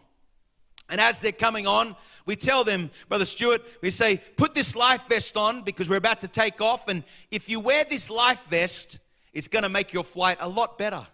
And 0.91 1.01
as 1.01 1.19
they're 1.19 1.31
coming 1.31 1.65
on, 1.65 1.95
we 2.25 2.35
tell 2.35 2.63
them, 2.63 2.91
Brother 3.07 3.25
Stewart, 3.25 3.63
we 3.81 3.89
say, 3.89 4.21
put 4.35 4.53
this 4.53 4.75
life 4.75 5.07
vest 5.07 5.37
on 5.37 5.61
because 5.61 5.89
we're 5.89 5.95
about 5.95 6.19
to 6.21 6.27
take 6.27 6.59
off. 6.61 6.89
And 6.89 7.03
if 7.31 7.49
you 7.49 7.61
wear 7.61 7.85
this 7.85 8.09
life 8.09 8.45
vest, 8.49 8.99
it's 9.33 9.47
going 9.47 9.63
to 9.63 9.69
make 9.69 9.93
your 9.93 10.03
flight 10.03 10.37
a 10.41 10.49
lot 10.49 10.77
better 10.77 11.07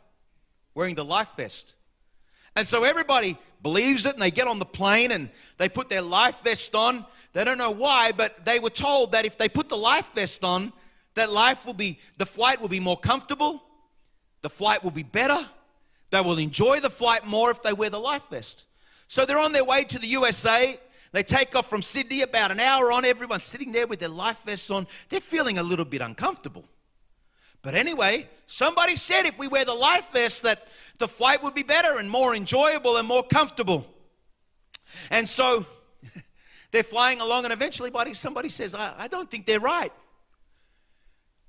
wearing 0.73 0.95
the 0.95 1.05
life 1.05 1.29
vest. 1.37 1.75
And 2.55 2.65
so 2.65 2.83
everybody 2.83 3.37
believes 3.61 4.07
it 4.07 4.13
and 4.13 4.21
they 4.21 4.31
get 4.31 4.47
on 4.47 4.57
the 4.57 4.65
plane 4.65 5.11
and 5.11 5.29
they 5.57 5.69
put 5.69 5.89
their 5.89 6.01
life 6.01 6.43
vest 6.43 6.73
on. 6.73 7.05
They 7.33 7.43
don't 7.43 7.59
know 7.59 7.71
why, 7.71 8.11
but 8.11 8.45
they 8.45 8.57
were 8.57 8.71
told 8.71 9.11
that 9.11 9.27
if 9.27 9.37
they 9.37 9.47
put 9.47 9.69
the 9.69 9.77
life 9.77 10.11
vest 10.15 10.43
on, 10.43 10.73
that 11.13 11.31
life 11.31 11.67
will 11.67 11.75
be, 11.75 11.99
the 12.17 12.25
flight 12.25 12.59
will 12.59 12.67
be 12.67 12.79
more 12.79 12.97
comfortable, 12.97 13.63
the 14.41 14.49
flight 14.49 14.83
will 14.83 14.91
be 14.91 15.03
better, 15.03 15.39
They 16.09 16.21
will 16.21 16.37
enjoy 16.37 16.79
the 16.79 16.89
flight 16.89 17.25
more 17.25 17.51
if 17.51 17.61
they 17.61 17.73
wear 17.73 17.89
the 17.89 17.99
life 17.99 18.23
vest. 18.29 18.63
So 19.07 19.25
they're 19.25 19.39
on 19.39 19.53
their 19.53 19.63
way 19.63 19.83
to 19.85 19.99
the 19.99 20.07
USA. 20.07 20.79
They 21.11 21.23
take 21.23 21.55
off 21.55 21.69
from 21.69 21.81
Sydney 21.81 22.21
about 22.21 22.51
an 22.51 22.59
hour 22.59 22.91
on. 22.91 23.05
Everyone's 23.05 23.43
sitting 23.43 23.71
there 23.71 23.87
with 23.87 23.99
their 23.99 24.09
life 24.09 24.43
vests 24.43 24.69
on. 24.69 24.87
They're 25.09 25.19
feeling 25.19 25.57
a 25.57 25.63
little 25.63 25.85
bit 25.85 26.01
uncomfortable. 26.01 26.65
But 27.61 27.75
anyway, 27.75 28.29
somebody 28.45 28.95
said 28.95 29.25
if 29.25 29.37
we 29.39 29.47
wear 29.47 29.65
the 29.65 29.73
life 29.73 30.11
vest 30.11 30.43
that 30.43 30.67
the 30.99 31.07
flight 31.07 31.41
would 31.43 31.53
be 31.53 31.63
better 31.63 31.97
and 31.97 32.09
more 32.09 32.35
enjoyable 32.35 32.97
and 32.97 33.07
more 33.07 33.23
comfortable. 33.23 33.87
And 35.09 35.27
so 35.27 35.65
they're 36.71 36.83
flying 36.83 37.19
along, 37.19 37.45
and 37.45 37.53
eventually 37.53 37.91
somebody 38.13 38.49
says, 38.49 38.75
I, 38.75 38.93
I 38.97 39.07
don't 39.07 39.29
think 39.29 39.45
they're 39.45 39.59
right. 39.59 39.91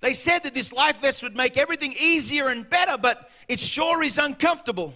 They 0.01 0.13
said 0.13 0.45
that 0.45 0.55
this 0.55 0.73
life 0.73 1.01
vest 1.01 1.23
would 1.23 1.37
make 1.37 1.57
everything 1.57 1.93
easier 1.99 2.49
and 2.49 2.69
better, 2.69 2.97
but 2.97 3.31
it 3.49 3.59
sure 3.59 4.03
is 4.03 4.17
uncomfortable. 4.17 4.95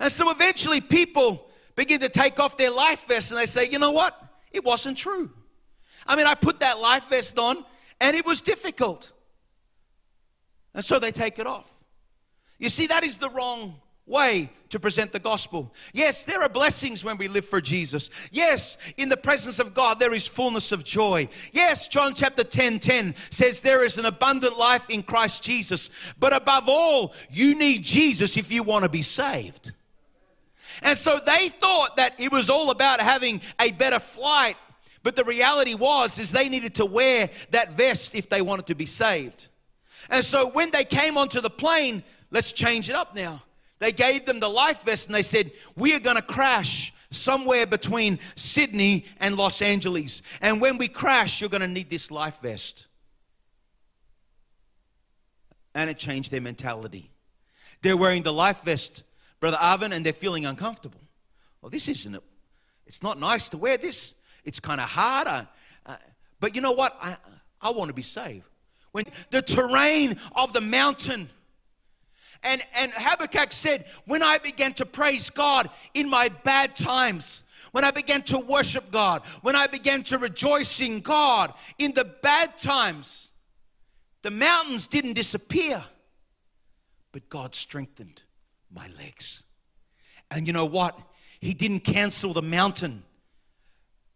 And 0.00 0.10
so 0.10 0.30
eventually 0.30 0.80
people 0.80 1.50
begin 1.76 2.00
to 2.00 2.08
take 2.08 2.38
off 2.38 2.56
their 2.56 2.70
life 2.70 3.06
vest 3.06 3.30
and 3.30 3.40
they 3.40 3.46
say, 3.46 3.68
you 3.68 3.78
know 3.78 3.90
what? 3.90 4.20
It 4.52 4.64
wasn't 4.64 4.96
true. 4.96 5.30
I 6.06 6.16
mean, 6.16 6.26
I 6.26 6.34
put 6.34 6.60
that 6.60 6.78
life 6.78 7.08
vest 7.08 7.38
on 7.38 7.64
and 8.00 8.16
it 8.16 8.26
was 8.26 8.40
difficult. 8.40 9.12
And 10.74 10.84
so 10.84 10.98
they 10.98 11.10
take 11.10 11.38
it 11.38 11.46
off. 11.46 11.70
You 12.58 12.68
see, 12.68 12.86
that 12.88 13.04
is 13.04 13.18
the 13.18 13.30
wrong 13.30 13.80
way 14.06 14.50
to 14.68 14.78
present 14.78 15.12
the 15.12 15.18
gospel. 15.18 15.72
Yes, 15.92 16.24
there 16.24 16.42
are 16.42 16.48
blessings 16.48 17.04
when 17.04 17.16
we 17.16 17.28
live 17.28 17.44
for 17.44 17.60
Jesus. 17.60 18.10
Yes, 18.30 18.76
in 18.96 19.08
the 19.08 19.16
presence 19.16 19.58
of 19.58 19.72
God 19.72 19.98
there 19.98 20.12
is 20.12 20.26
fullness 20.26 20.72
of 20.72 20.84
joy. 20.84 21.28
Yes, 21.52 21.88
John 21.88 22.12
chapter 22.14 22.44
10 22.44 22.80
10 22.80 23.14
says 23.30 23.60
there 23.60 23.84
is 23.84 23.98
an 23.98 24.04
abundant 24.04 24.58
life 24.58 24.90
in 24.90 25.02
Christ 25.02 25.42
Jesus. 25.42 25.90
But 26.18 26.34
above 26.34 26.64
all, 26.68 27.14
you 27.30 27.56
need 27.56 27.82
Jesus 27.82 28.36
if 28.36 28.52
you 28.52 28.62
want 28.62 28.82
to 28.82 28.90
be 28.90 29.02
saved. 29.02 29.72
And 30.82 30.96
so 30.96 31.20
they 31.24 31.48
thought 31.48 31.96
that 31.96 32.14
it 32.18 32.32
was 32.32 32.50
all 32.50 32.70
about 32.70 33.00
having 33.00 33.40
a 33.60 33.70
better 33.72 34.00
flight. 34.00 34.56
But 35.02 35.16
the 35.16 35.24
reality 35.24 35.74
was 35.74 36.18
is 36.18 36.32
they 36.32 36.48
needed 36.48 36.74
to 36.76 36.86
wear 36.86 37.30
that 37.50 37.72
vest 37.72 38.14
if 38.14 38.28
they 38.28 38.42
wanted 38.42 38.66
to 38.66 38.74
be 38.74 38.86
saved. 38.86 39.48
And 40.10 40.24
so 40.24 40.50
when 40.50 40.70
they 40.70 40.84
came 40.84 41.16
onto 41.16 41.40
the 41.40 41.50
plane, 41.50 42.02
let's 42.30 42.52
change 42.52 42.88
it 42.88 42.94
up 42.94 43.14
now. 43.14 43.42
They 43.78 43.92
gave 43.92 44.24
them 44.24 44.40
the 44.40 44.48
life 44.48 44.82
vest 44.82 45.06
and 45.06 45.14
they 45.14 45.22
said, 45.22 45.52
We 45.76 45.94
are 45.94 46.00
going 46.00 46.16
to 46.16 46.22
crash 46.22 46.92
somewhere 47.10 47.66
between 47.66 48.18
Sydney 48.36 49.04
and 49.20 49.36
Los 49.36 49.62
Angeles. 49.62 50.22
And 50.40 50.60
when 50.60 50.78
we 50.78 50.88
crash, 50.88 51.40
you're 51.40 51.50
going 51.50 51.60
to 51.60 51.68
need 51.68 51.90
this 51.90 52.10
life 52.10 52.40
vest. 52.40 52.86
And 55.74 55.90
it 55.90 55.98
changed 55.98 56.30
their 56.30 56.40
mentality. 56.40 57.10
They're 57.82 57.96
wearing 57.96 58.22
the 58.22 58.32
life 58.32 58.62
vest, 58.62 59.02
Brother 59.44 59.58
Arvin, 59.58 59.94
and 59.94 60.06
they're 60.06 60.14
feeling 60.14 60.46
uncomfortable. 60.46 61.02
Well, 61.60 61.68
this 61.68 61.86
isn't 61.86 62.14
it. 62.14 62.22
It's 62.86 63.02
not 63.02 63.20
nice 63.20 63.50
to 63.50 63.58
wear 63.58 63.76
this. 63.76 64.14
It's 64.42 64.58
kind 64.58 64.80
of 64.80 64.88
hard. 64.88 65.26
Uh, 65.26 65.44
uh, 65.84 65.96
but 66.40 66.54
you 66.54 66.62
know 66.62 66.72
what? 66.72 66.96
I, 66.98 67.18
I 67.60 67.68
want 67.68 67.90
to 67.90 67.94
be 67.94 68.00
saved. 68.00 68.46
When 68.92 69.04
the 69.28 69.42
terrain 69.42 70.18
of 70.34 70.54
the 70.54 70.62
mountain 70.62 71.28
and, 72.42 72.62
and 72.74 72.90
Habakkuk 72.94 73.52
said, 73.52 73.84
When 74.06 74.22
I 74.22 74.38
began 74.38 74.72
to 74.74 74.86
praise 74.86 75.28
God 75.28 75.68
in 75.92 76.08
my 76.08 76.30
bad 76.30 76.74
times, 76.74 77.42
when 77.72 77.84
I 77.84 77.90
began 77.90 78.22
to 78.22 78.38
worship 78.38 78.90
God, 78.90 79.26
when 79.42 79.54
I 79.54 79.66
began 79.66 80.04
to 80.04 80.16
rejoice 80.16 80.80
in 80.80 81.00
God 81.00 81.52
in 81.76 81.92
the 81.92 82.06
bad 82.06 82.56
times, 82.56 83.28
the 84.22 84.30
mountains 84.30 84.86
didn't 84.86 85.12
disappear, 85.12 85.84
but 87.12 87.28
God 87.28 87.54
strengthened 87.54 88.22
my 88.74 88.88
legs. 88.98 89.42
And 90.30 90.46
you 90.46 90.52
know 90.52 90.66
what? 90.66 90.98
He 91.40 91.54
didn't 91.54 91.80
cancel 91.80 92.32
the 92.32 92.42
mountain, 92.42 93.04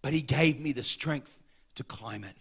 but 0.02 0.12
He 0.12 0.22
gave 0.22 0.60
me 0.60 0.72
the 0.72 0.82
strength 0.82 1.42
to 1.76 1.84
climb 1.84 2.24
it. 2.24 2.36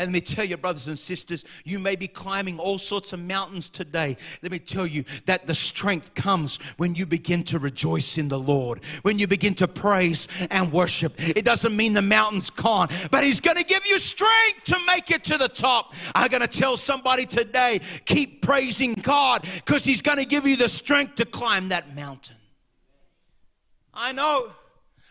And 0.00 0.08
let 0.08 0.12
me 0.14 0.20
tell 0.22 0.46
you, 0.46 0.56
brothers 0.56 0.86
and 0.86 0.98
sisters, 0.98 1.44
you 1.62 1.78
may 1.78 1.94
be 1.94 2.08
climbing 2.08 2.58
all 2.58 2.78
sorts 2.78 3.12
of 3.12 3.20
mountains 3.20 3.68
today. 3.68 4.16
Let 4.40 4.50
me 4.50 4.58
tell 4.58 4.86
you 4.86 5.04
that 5.26 5.46
the 5.46 5.54
strength 5.54 6.14
comes 6.14 6.56
when 6.78 6.94
you 6.94 7.04
begin 7.04 7.44
to 7.44 7.58
rejoice 7.58 8.16
in 8.16 8.28
the 8.28 8.38
Lord, 8.38 8.82
when 9.02 9.18
you 9.18 9.26
begin 9.26 9.52
to 9.56 9.68
praise 9.68 10.26
and 10.50 10.72
worship. 10.72 11.12
It 11.18 11.44
doesn't 11.44 11.76
mean 11.76 11.92
the 11.92 12.00
mountain's 12.00 12.48
gone, 12.48 12.88
but 13.10 13.24
He's 13.24 13.40
going 13.40 13.58
to 13.58 13.62
give 13.62 13.84
you 13.84 13.98
strength 13.98 14.62
to 14.64 14.78
make 14.86 15.10
it 15.10 15.22
to 15.24 15.36
the 15.36 15.48
top. 15.48 15.92
I'm 16.14 16.28
going 16.28 16.40
to 16.40 16.48
tell 16.48 16.78
somebody 16.78 17.26
today 17.26 17.82
keep 18.06 18.40
praising 18.40 18.94
God 18.94 19.42
because 19.56 19.84
He's 19.84 20.00
going 20.00 20.16
to 20.16 20.24
give 20.24 20.46
you 20.46 20.56
the 20.56 20.70
strength 20.70 21.16
to 21.16 21.26
climb 21.26 21.68
that 21.68 21.94
mountain. 21.94 22.36
I 23.92 24.12
know. 24.12 24.48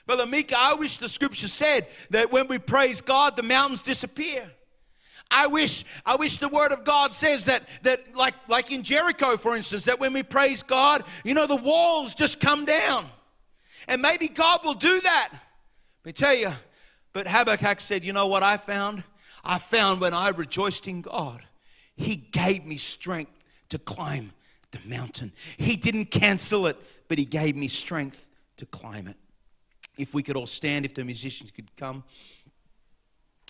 Brother 0.08 0.26
Mika, 0.26 0.56
I 0.58 0.74
wish 0.74 0.98
the 0.98 1.08
scripture 1.08 1.48
said 1.48 1.86
that 2.10 2.32
when 2.32 2.48
we 2.48 2.58
praise 2.58 3.02
God, 3.02 3.36
the 3.36 3.44
mountains 3.44 3.84
disappear. 3.84 4.50
I 5.32 5.48
wish, 5.48 5.86
I 6.06 6.16
wish 6.16 6.38
the 6.40 6.50
word 6.50 6.72
of 6.72 6.84
God 6.84 7.14
says 7.14 7.46
that, 7.46 7.68
that 7.84 8.16
like, 8.16 8.34
like 8.48 8.72
in 8.72 8.82
Jericho, 8.82 9.38
for 9.38 9.56
instance, 9.56 9.84
that 9.84 10.00
when 10.00 10.12
we 10.12 10.24
praise 10.24 10.64
God, 10.64 11.04
you 11.24 11.34
know, 11.34 11.46
the 11.46 11.56
walls 11.56 12.16
just 12.16 12.40
come 12.40 12.66
down. 12.66 13.06
And 13.88 14.02
maybe 14.02 14.28
God 14.28 14.62
will 14.64 14.74
do 14.74 15.00
that. 15.02 15.30
Let 15.32 16.06
me 16.06 16.12
tell 16.14 16.34
you, 16.34 16.52
but 17.14 17.28
Habakkuk 17.28 17.80
said, 17.80 18.04
you 18.04 18.14
know 18.14 18.28
what 18.28 18.42
I 18.42 18.58
found? 18.58 19.04
I 19.44 19.60
found 19.60 20.02
when 20.02 20.14
I 20.14 20.30
rejoiced 20.30 20.88
in 20.88 21.02
God, 21.02 21.42
He 21.96 22.16
gave 22.16 22.66
me 22.66 22.78
strength 22.78 23.32
to 23.70 23.78
climb 23.78 24.32
the 24.72 24.80
mountain. 24.86 25.32
He 25.58 25.76
didn't 25.76 26.06
cancel 26.06 26.68
it, 26.68 26.78
but 27.08 27.18
He 27.18 27.26
gave 27.26 27.56
me 27.56 27.68
strength 27.68 28.28
to 28.58 28.66
climb 28.66 29.08
it. 29.08 29.16
If 29.98 30.14
we 30.14 30.24
could 30.24 30.36
all 30.36 30.46
stand, 30.48 30.86
if 30.86 30.94
the 30.94 31.04
musicians 31.04 31.52
could 31.52 31.76
come. 31.76 32.04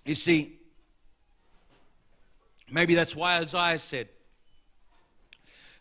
You 0.06 0.16
see, 0.16 0.59
Maybe 2.72 2.96
that's 2.96 3.16
why 3.16 3.38
Isaiah 3.38 3.80
said, 3.80 4.10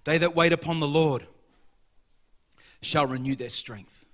They 0.04 0.18
that 0.18 0.34
wait 0.34 0.52
upon 0.52 0.80
the 0.80 0.88
Lord 0.88 1.26
shall 2.80 3.06
renew 3.06 3.34
their 3.34 3.50
strength. 3.50 4.06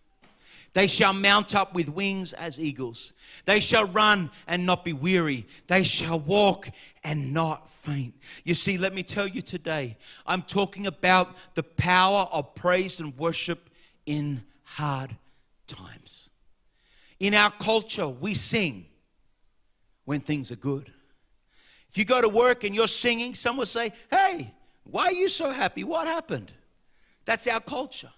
They 0.75 0.89
shall 0.89 1.13
mount 1.13 1.55
up 1.55 1.73
with 1.73 1.89
wings 1.89 2.33
as 2.33 2.59
eagles. 2.59 3.13
They 3.45 3.61
shall 3.61 3.87
run 3.87 4.31
and 4.49 4.67
not 4.67 4.85
be 4.85 4.93
weary. 4.93 5.47
They 5.69 5.85
shall 5.85 6.19
walk 6.19 6.69
and 7.05 7.33
not 7.33 7.71
faint. 7.71 8.15
You 8.43 8.55
see, 8.55 8.77
let 8.77 8.93
me 8.93 9.05
tell 9.05 9.29
you 9.29 9.41
today, 9.41 9.97
I'm 10.27 10.43
talking 10.43 10.89
about 10.89 11.37
the 11.55 11.63
power 11.63 12.29
of 12.33 12.57
praise 12.57 12.99
and 12.99 13.17
worship 13.17 13.71
in 14.05 14.43
hard 14.65 15.17
times. 15.69 16.29
In 17.21 17.35
our 17.35 17.53
culture, 17.53 18.09
we 18.09 18.35
sing 18.35 18.87
when 20.05 20.21
things 20.21 20.51
are 20.51 20.57
good. 20.57 20.91
You 21.95 22.05
go 22.05 22.21
to 22.21 22.29
work 22.29 22.65
and 22.65 22.75
you're 22.75 22.89
singing, 22.89 23.35
someone 23.35 23.59
will 23.59 23.67
say, 23.67 23.93
Hey, 24.11 24.53
why 24.85 25.07
are 25.07 25.13
you 25.13 25.29
so 25.29 25.51
happy? 25.51 25.85
What 25.85 26.07
happened? 26.07 26.53
That's 27.25 27.47
our 27.47 27.61
culture. 27.61 28.11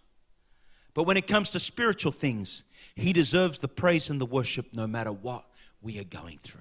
But 0.95 1.05
when 1.05 1.17
it 1.17 1.27
comes 1.27 1.51
to 1.51 1.61
spiritual 1.61 2.13
things, 2.13 2.65
He 2.95 3.13
deserves 3.13 3.59
the 3.59 3.69
praise 3.69 4.09
and 4.11 4.21
the 4.21 4.27
worship 4.27 4.67
no 4.73 4.87
matter 4.87 5.13
what 5.13 5.45
we 5.83 5.99
are 6.01 6.05
going 6.05 6.39
through. 6.39 6.61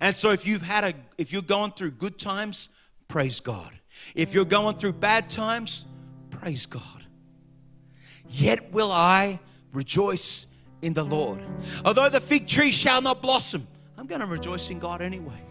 And 0.00 0.14
so 0.14 0.30
if 0.30 0.46
you've 0.46 0.62
had 0.62 0.84
a 0.84 0.94
if 1.16 1.32
you're 1.32 1.42
going 1.42 1.72
through 1.72 1.92
good 1.92 2.18
times, 2.18 2.68
praise 3.06 3.40
God. 3.40 3.72
If 4.14 4.34
you're 4.34 4.44
going 4.44 4.76
through 4.76 4.94
bad 4.94 5.30
times, 5.30 5.84
praise 6.30 6.66
God. 6.66 6.82
Yet 8.28 8.72
will 8.72 8.92
I 8.92 9.40
rejoice 9.72 10.46
in 10.82 10.94
the 10.94 11.04
Lord. 11.04 11.40
Although 11.84 12.08
the 12.08 12.20
fig 12.20 12.46
tree 12.46 12.72
shall 12.72 13.00
not 13.00 13.22
blossom, 13.22 13.66
I'm 13.96 14.06
going 14.06 14.20
to 14.20 14.26
rejoice 14.26 14.70
in 14.70 14.78
God 14.78 15.02
anyway. 15.02 15.47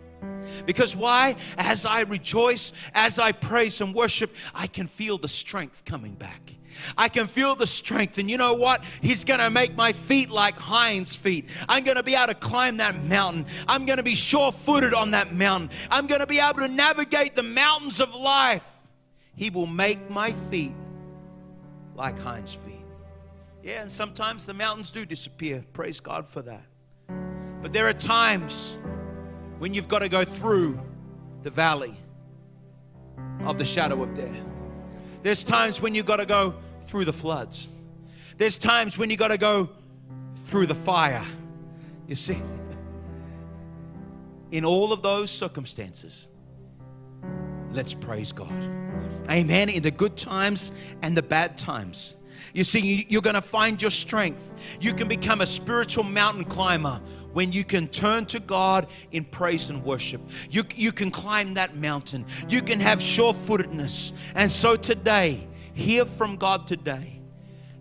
Because 0.66 0.96
why? 0.96 1.36
As 1.58 1.86
I 1.86 2.02
rejoice, 2.02 2.74
as 2.94 3.20
I 3.20 3.32
praise 3.32 3.82
and 3.82 3.94
worship, 3.94 4.36
I 4.54 4.68
can 4.68 4.88
feel 4.88 5.18
the 5.18 5.28
strength 5.28 5.86
coming 5.86 6.14
back. 6.14 6.54
I 6.98 7.10
can 7.10 7.28
feel 7.28 7.56
the 7.56 7.68
strength. 7.68 8.18
And 8.18 8.30
you 8.30 8.38
know 8.38 8.54
what? 8.54 8.84
He's 9.02 9.24
going 9.24 9.40
to 9.40 9.50
make 9.50 9.76
my 9.76 9.94
feet 9.94 10.30
like 10.30 10.56
hinds 10.56 11.16
feet. 11.16 11.50
I'm 11.68 11.84
going 11.84 11.98
to 11.98 12.04
be 12.04 12.16
able 12.16 12.28
to 12.28 12.36
climb 12.36 12.78
that 12.78 13.04
mountain. 13.04 13.46
I'm 13.68 13.86
going 13.86 13.98
to 13.98 14.04
be 14.04 14.16
sure 14.16 14.52
footed 14.52 14.94
on 14.94 15.12
that 15.12 15.34
mountain. 15.34 15.70
I'm 15.90 16.08
going 16.08 16.22
to 16.22 16.28
be 16.28 16.40
able 16.40 16.60
to 16.60 16.68
navigate 16.68 17.36
the 17.36 17.44
mountains 17.44 18.00
of 18.00 18.14
life. 18.16 18.70
He 19.36 19.50
will 19.50 19.68
make 19.68 20.10
my 20.10 20.32
feet 20.32 20.74
like 21.96 22.18
hinds 22.20 22.54
feet. 22.54 22.74
Yeah, 23.64 23.82
and 23.82 23.92
sometimes 23.92 24.46
the 24.46 24.54
mountains 24.54 24.92
do 24.92 25.06
disappear. 25.06 25.64
Praise 25.74 26.00
God 26.00 26.28
for 26.28 26.42
that. 26.44 26.64
But 27.62 27.74
there 27.74 27.88
are 27.88 27.94
times 27.94 28.78
when 29.60 29.74
you've 29.74 29.88
got 29.88 30.00
to 30.00 30.10
go 30.10 30.24
through 30.24 30.80
the 31.44 31.50
valley 31.50 31.96
of 33.46 33.58
the 33.58 33.66
shadow 33.66 34.04
of 34.04 34.14
death. 34.14 34.52
There's 35.24 35.44
times 35.44 35.82
when 35.82 35.96
you've 35.96 36.06
got 36.06 36.18
to 36.18 36.26
go 36.26 36.56
through 36.84 37.06
the 37.06 37.14
floods. 37.14 37.70
There's 38.38 38.58
times 38.58 38.98
when 38.98 39.10
you've 39.10 39.20
got 39.20 39.30
to 39.30 39.38
go 39.38 39.70
through 40.36 40.68
the 40.68 40.76
fire. 40.76 41.26
You 42.08 42.16
see, 42.16 42.42
in 44.52 44.64
all 44.64 44.94
of 44.94 45.02
those 45.02 45.30
circumstances, 45.32 46.30
let's 47.72 47.94
praise 47.94 48.32
God. 48.32 48.52
Amen. 49.30 49.70
In 49.70 49.82
the 49.84 49.92
good 49.92 50.16
times 50.16 50.72
and 51.02 51.18
the 51.18 51.24
bad 51.24 51.58
times, 51.58 52.16
You 52.58 52.64
see, 52.64 53.06
you're 53.08 53.22
going 53.22 53.36
to 53.36 53.42
find 53.44 53.80
your 53.80 53.92
strength. 53.92 54.56
You 54.82 54.92
can 54.92 55.08
become 55.08 55.42
a 55.42 55.46
spiritual 55.46 56.04
mountain 56.04 56.44
climber 56.44 57.00
when 57.34 57.52
you 57.52 57.64
can 57.64 57.88
turn 57.88 58.26
to 58.26 58.40
God 58.40 58.88
in 59.12 59.26
praise 59.26 59.70
and 59.70 59.84
worship. 59.84 60.22
You, 60.50 60.64
you 60.76 60.92
can 60.92 61.12
climb 61.12 61.54
that 61.54 61.76
mountain. 61.76 62.26
You 62.50 62.64
can 62.64 62.80
have 62.80 63.00
sure 63.00 63.36
footedness. 63.36 64.12
And 64.34 64.50
so 64.50 64.76
today, 64.76 65.48
hear 65.76 66.04
from 66.04 66.36
God 66.36 66.66
today. 66.66 67.22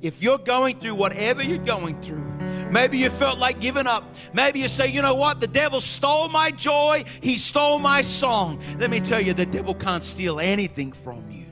If 0.02 0.22
you're 0.22 0.36
going 0.36 0.78
through 0.78 0.96
whatever 0.96 1.42
you're 1.42 1.56
going 1.56 1.98
through, 2.02 2.26
maybe 2.70 2.98
you 2.98 3.08
felt 3.08 3.38
like 3.38 3.62
giving 3.62 3.86
up. 3.86 4.14
Maybe 4.34 4.58
you 4.58 4.68
say, 4.68 4.88
you 4.88 5.00
know 5.00 5.14
what? 5.14 5.40
The 5.40 5.46
devil 5.46 5.80
stole 5.80 6.28
my 6.28 6.50
joy. 6.50 7.04
He 7.22 7.38
stole 7.38 7.78
my 7.78 8.02
song. 8.02 8.60
Let 8.78 8.90
me 8.90 9.00
tell 9.00 9.22
you, 9.22 9.32
the 9.32 9.46
devil 9.46 9.74
can't 9.74 10.04
steal 10.04 10.38
anything 10.38 10.92
from 10.92 11.30
you. 11.30 11.46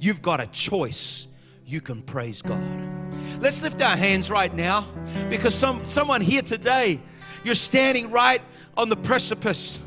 You've 0.00 0.20
got 0.20 0.40
a 0.40 0.48
choice. 0.48 1.28
You 1.66 1.80
can 1.80 2.00
praise 2.02 2.42
God. 2.42 2.62
Let's 3.40 3.60
lift 3.60 3.82
our 3.82 3.96
hands 3.96 4.30
right 4.30 4.54
now 4.54 4.86
because 5.28 5.52
some, 5.52 5.84
someone 5.86 6.20
here 6.20 6.42
today, 6.42 7.00
you're 7.42 7.56
standing 7.56 8.10
right 8.12 8.40
on 8.76 8.88
the 8.88 8.96
precipice. 8.96 9.80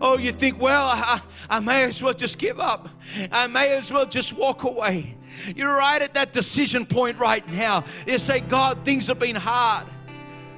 Oh, 0.00 0.18
you 0.18 0.32
think, 0.32 0.60
well, 0.60 0.86
I, 0.86 1.20
I 1.48 1.60
may 1.60 1.84
as 1.84 2.02
well 2.02 2.14
just 2.14 2.38
give 2.38 2.58
up. 2.58 2.88
I 3.30 3.46
may 3.46 3.76
as 3.76 3.92
well 3.92 4.06
just 4.06 4.32
walk 4.32 4.64
away. 4.64 5.16
You're 5.54 5.76
right 5.76 6.02
at 6.02 6.14
that 6.14 6.32
decision 6.32 6.84
point 6.84 7.18
right 7.18 7.46
now. 7.52 7.84
You 8.06 8.18
say, 8.18 8.40
God, 8.40 8.84
things 8.84 9.06
have 9.06 9.20
been 9.20 9.36
hard. 9.36 9.86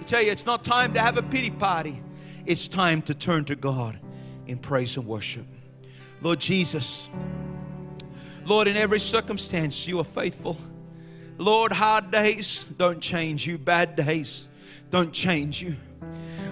I 0.01 0.03
tell 0.05 0.23
you, 0.23 0.33
it's 0.33 0.47
not 0.47 0.65
time 0.65 0.95
to 0.95 1.01
have 1.01 1.19
a 1.19 1.23
pity 1.23 1.51
party. 1.51 2.03
It's 2.47 2.67
time 2.67 3.03
to 3.03 3.15
turn 3.15 3.45
to 3.47 3.57
God 3.57 4.01
in 4.47 4.59
praise 4.59 4.97
and 4.97 5.07
worship. 5.07 5.47
Lord 6.23 6.41
Jesus, 6.41 7.09
Lord, 8.45 8.69
in 8.69 8.77
every 8.77 9.01
circumstance, 9.01 9.87
you 9.87 10.01
are 10.01 10.05
faithful. 10.05 10.57
Lord, 11.39 11.73
hard 11.73 12.11
days 12.11 12.65
don't 12.77 13.01
change 13.01 13.47
you, 13.47 13.59
bad 13.59 13.97
days 13.97 14.49
don't 14.91 15.13
change 15.13 15.63
you. 15.63 15.77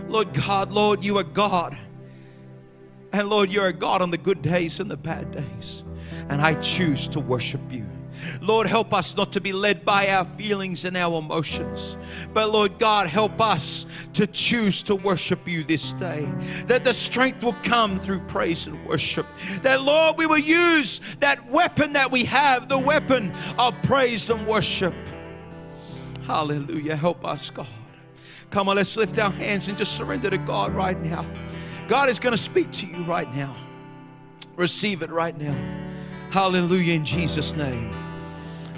Lord 0.08 0.32
God, 0.32 0.70
Lord, 0.70 1.04
you 1.04 1.18
are 1.18 1.24
God. 1.24 1.76
And 3.12 3.28
Lord, 3.28 3.52
you're 3.52 3.66
a 3.66 3.72
God 3.72 4.02
on 4.02 4.10
the 4.10 4.18
good 4.18 4.42
days 4.42 4.80
and 4.80 4.90
the 4.90 4.96
bad 4.96 5.30
days. 5.32 5.82
And 6.28 6.40
I 6.40 6.54
choose 6.54 7.08
to 7.08 7.20
worship 7.20 7.60
you. 7.70 7.86
Lord, 8.40 8.66
help 8.66 8.92
us 8.92 9.16
not 9.16 9.32
to 9.32 9.40
be 9.40 9.52
led 9.52 9.84
by 9.84 10.08
our 10.08 10.24
feelings 10.24 10.84
and 10.84 10.96
our 10.96 11.18
emotions. 11.18 11.96
But 12.32 12.50
Lord 12.50 12.78
God, 12.78 13.06
help 13.06 13.40
us 13.40 13.86
to 14.14 14.26
choose 14.26 14.82
to 14.84 14.94
worship 14.94 15.46
you 15.46 15.64
this 15.64 15.92
day. 15.94 16.30
That 16.66 16.84
the 16.84 16.92
strength 16.92 17.42
will 17.42 17.56
come 17.62 17.98
through 17.98 18.20
praise 18.20 18.66
and 18.66 18.84
worship. 18.86 19.26
That 19.62 19.82
Lord, 19.82 20.16
we 20.16 20.26
will 20.26 20.38
use 20.38 21.00
that 21.20 21.48
weapon 21.50 21.92
that 21.94 22.10
we 22.10 22.24
have, 22.24 22.68
the 22.68 22.78
weapon 22.78 23.32
of 23.58 23.74
praise 23.82 24.30
and 24.30 24.46
worship. 24.46 24.94
Hallelujah. 26.26 26.96
Help 26.96 27.24
us, 27.24 27.50
God. 27.50 27.66
Come 28.50 28.68
on, 28.68 28.76
let's 28.76 28.96
lift 28.96 29.18
our 29.18 29.30
hands 29.30 29.68
and 29.68 29.78
just 29.78 29.96
surrender 29.96 30.28
to 30.28 30.38
God 30.38 30.72
right 30.74 31.00
now. 31.00 31.24
God 31.86 32.08
is 32.08 32.18
going 32.18 32.32
to 32.32 32.42
speak 32.42 32.70
to 32.72 32.86
you 32.86 33.04
right 33.04 33.32
now. 33.34 33.54
Receive 34.56 35.02
it 35.02 35.10
right 35.10 35.36
now. 35.38 35.54
Hallelujah 36.30 36.94
in 36.94 37.04
Jesus' 37.04 37.52
name. 37.54 37.92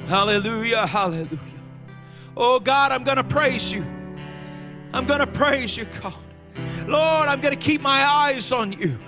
Hallelujah, 0.06 0.86
hallelujah. 0.86 1.38
Oh 2.36 2.60
God, 2.60 2.92
I'm 2.92 3.04
going 3.04 3.16
to 3.16 3.24
praise 3.24 3.70
you. 3.70 3.84
I'm 4.92 5.06
going 5.06 5.20
to 5.20 5.26
praise 5.26 5.76
you, 5.76 5.86
God. 6.02 6.14
Lord, 6.86 7.28
I'm 7.28 7.40
going 7.40 7.54
to 7.54 7.60
keep 7.60 7.80
my 7.80 8.04
eyes 8.04 8.52
on 8.52 8.72
you. 8.72 8.98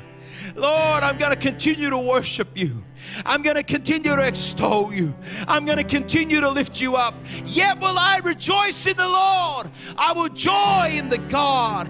Lord, 0.54 1.02
I'm 1.02 1.18
going 1.18 1.32
to 1.32 1.38
continue 1.38 1.90
to 1.90 1.98
worship 1.98 2.48
you. 2.56 2.84
I'm 3.26 3.42
going 3.42 3.56
to 3.56 3.62
continue 3.62 4.14
to 4.14 4.26
extol 4.26 4.92
you. 4.92 5.14
I'm 5.48 5.64
going 5.64 5.78
to 5.78 5.84
continue 5.84 6.40
to 6.40 6.48
lift 6.48 6.80
you 6.80 6.96
up. 6.96 7.14
Yet 7.44 7.80
will 7.80 7.98
I 7.98 8.20
rejoice 8.22 8.86
in 8.86 8.96
the 8.96 9.08
Lord. 9.08 9.70
I 9.98 10.12
will 10.12 10.28
joy 10.28 10.90
in 10.92 11.08
the 11.08 11.18
God 11.18 11.88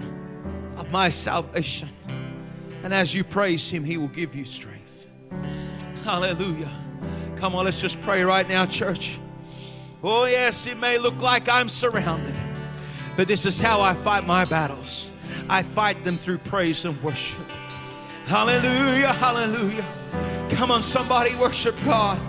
of 0.77 0.91
my 0.91 1.09
salvation. 1.09 1.89
And 2.83 2.93
as 2.93 3.13
you 3.13 3.23
praise 3.23 3.69
him, 3.69 3.83
he 3.83 3.97
will 3.97 4.07
give 4.07 4.35
you 4.35 4.45
strength. 4.45 5.07
Hallelujah. 6.03 6.71
Come 7.45 7.53
on, 7.53 7.65
let's 7.65 7.79
just 7.79 8.01
pray 8.01 8.23
right 8.23 8.49
now, 8.49 8.65
church. 8.65 9.19
Oh, 10.03 10.25
yes, 10.25 10.65
it 10.65 10.79
may 10.79 10.97
look 10.97 11.21
like 11.21 11.47
I'm 11.47 11.69
surrounded, 11.69 12.33
but 13.15 13.27
this 13.27 13.45
is 13.45 13.59
how 13.59 13.81
I 13.81 13.93
fight 13.93 14.25
my 14.25 14.45
battles. 14.45 15.11
I 15.47 15.61
fight 15.61 16.03
them 16.03 16.17
through 16.17 16.39
praise 16.39 16.85
and 16.85 16.99
worship. 17.03 17.37
Hallelujah, 18.25 19.13
hallelujah. 19.13 19.85
Come 20.49 20.71
on, 20.71 20.81
somebody 20.81 21.35
worship 21.35 21.75
God. 21.85 22.19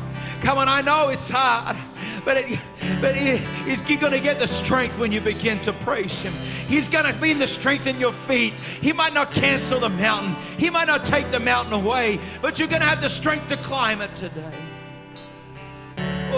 Come 0.42 0.58
on, 0.58 0.68
I 0.68 0.82
know 0.82 1.08
it's 1.08 1.30
hard, 1.30 1.78
but, 2.26 2.36
it, 2.36 2.60
but 3.00 3.14
it, 3.16 3.40
you're 3.88 3.98
going 3.98 4.12
to 4.12 4.20
get 4.20 4.38
the 4.38 4.46
strength 4.46 4.98
when 4.98 5.12
you 5.12 5.22
begin 5.22 5.58
to 5.62 5.72
praise 5.72 6.20
Him. 6.20 6.34
He's 6.68 6.90
going 6.90 7.10
to 7.10 7.18
be 7.18 7.30
in 7.30 7.38
the 7.38 7.46
strength 7.46 7.86
in 7.86 7.98
your 7.98 8.12
feet. 8.12 8.52
He 8.52 8.92
might 8.92 9.14
not 9.14 9.32
cancel 9.32 9.80
the 9.80 9.88
mountain, 9.88 10.34
He 10.58 10.68
might 10.68 10.88
not 10.88 11.06
take 11.06 11.30
the 11.30 11.40
mountain 11.40 11.72
away, 11.72 12.20
but 12.42 12.58
you're 12.58 12.68
going 12.68 12.82
to 12.82 12.86
have 12.86 13.00
the 13.00 13.08
strength 13.08 13.48
to 13.48 13.56
climb 13.56 14.02
it 14.02 14.14
today. 14.14 14.52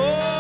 哦 0.01 0.38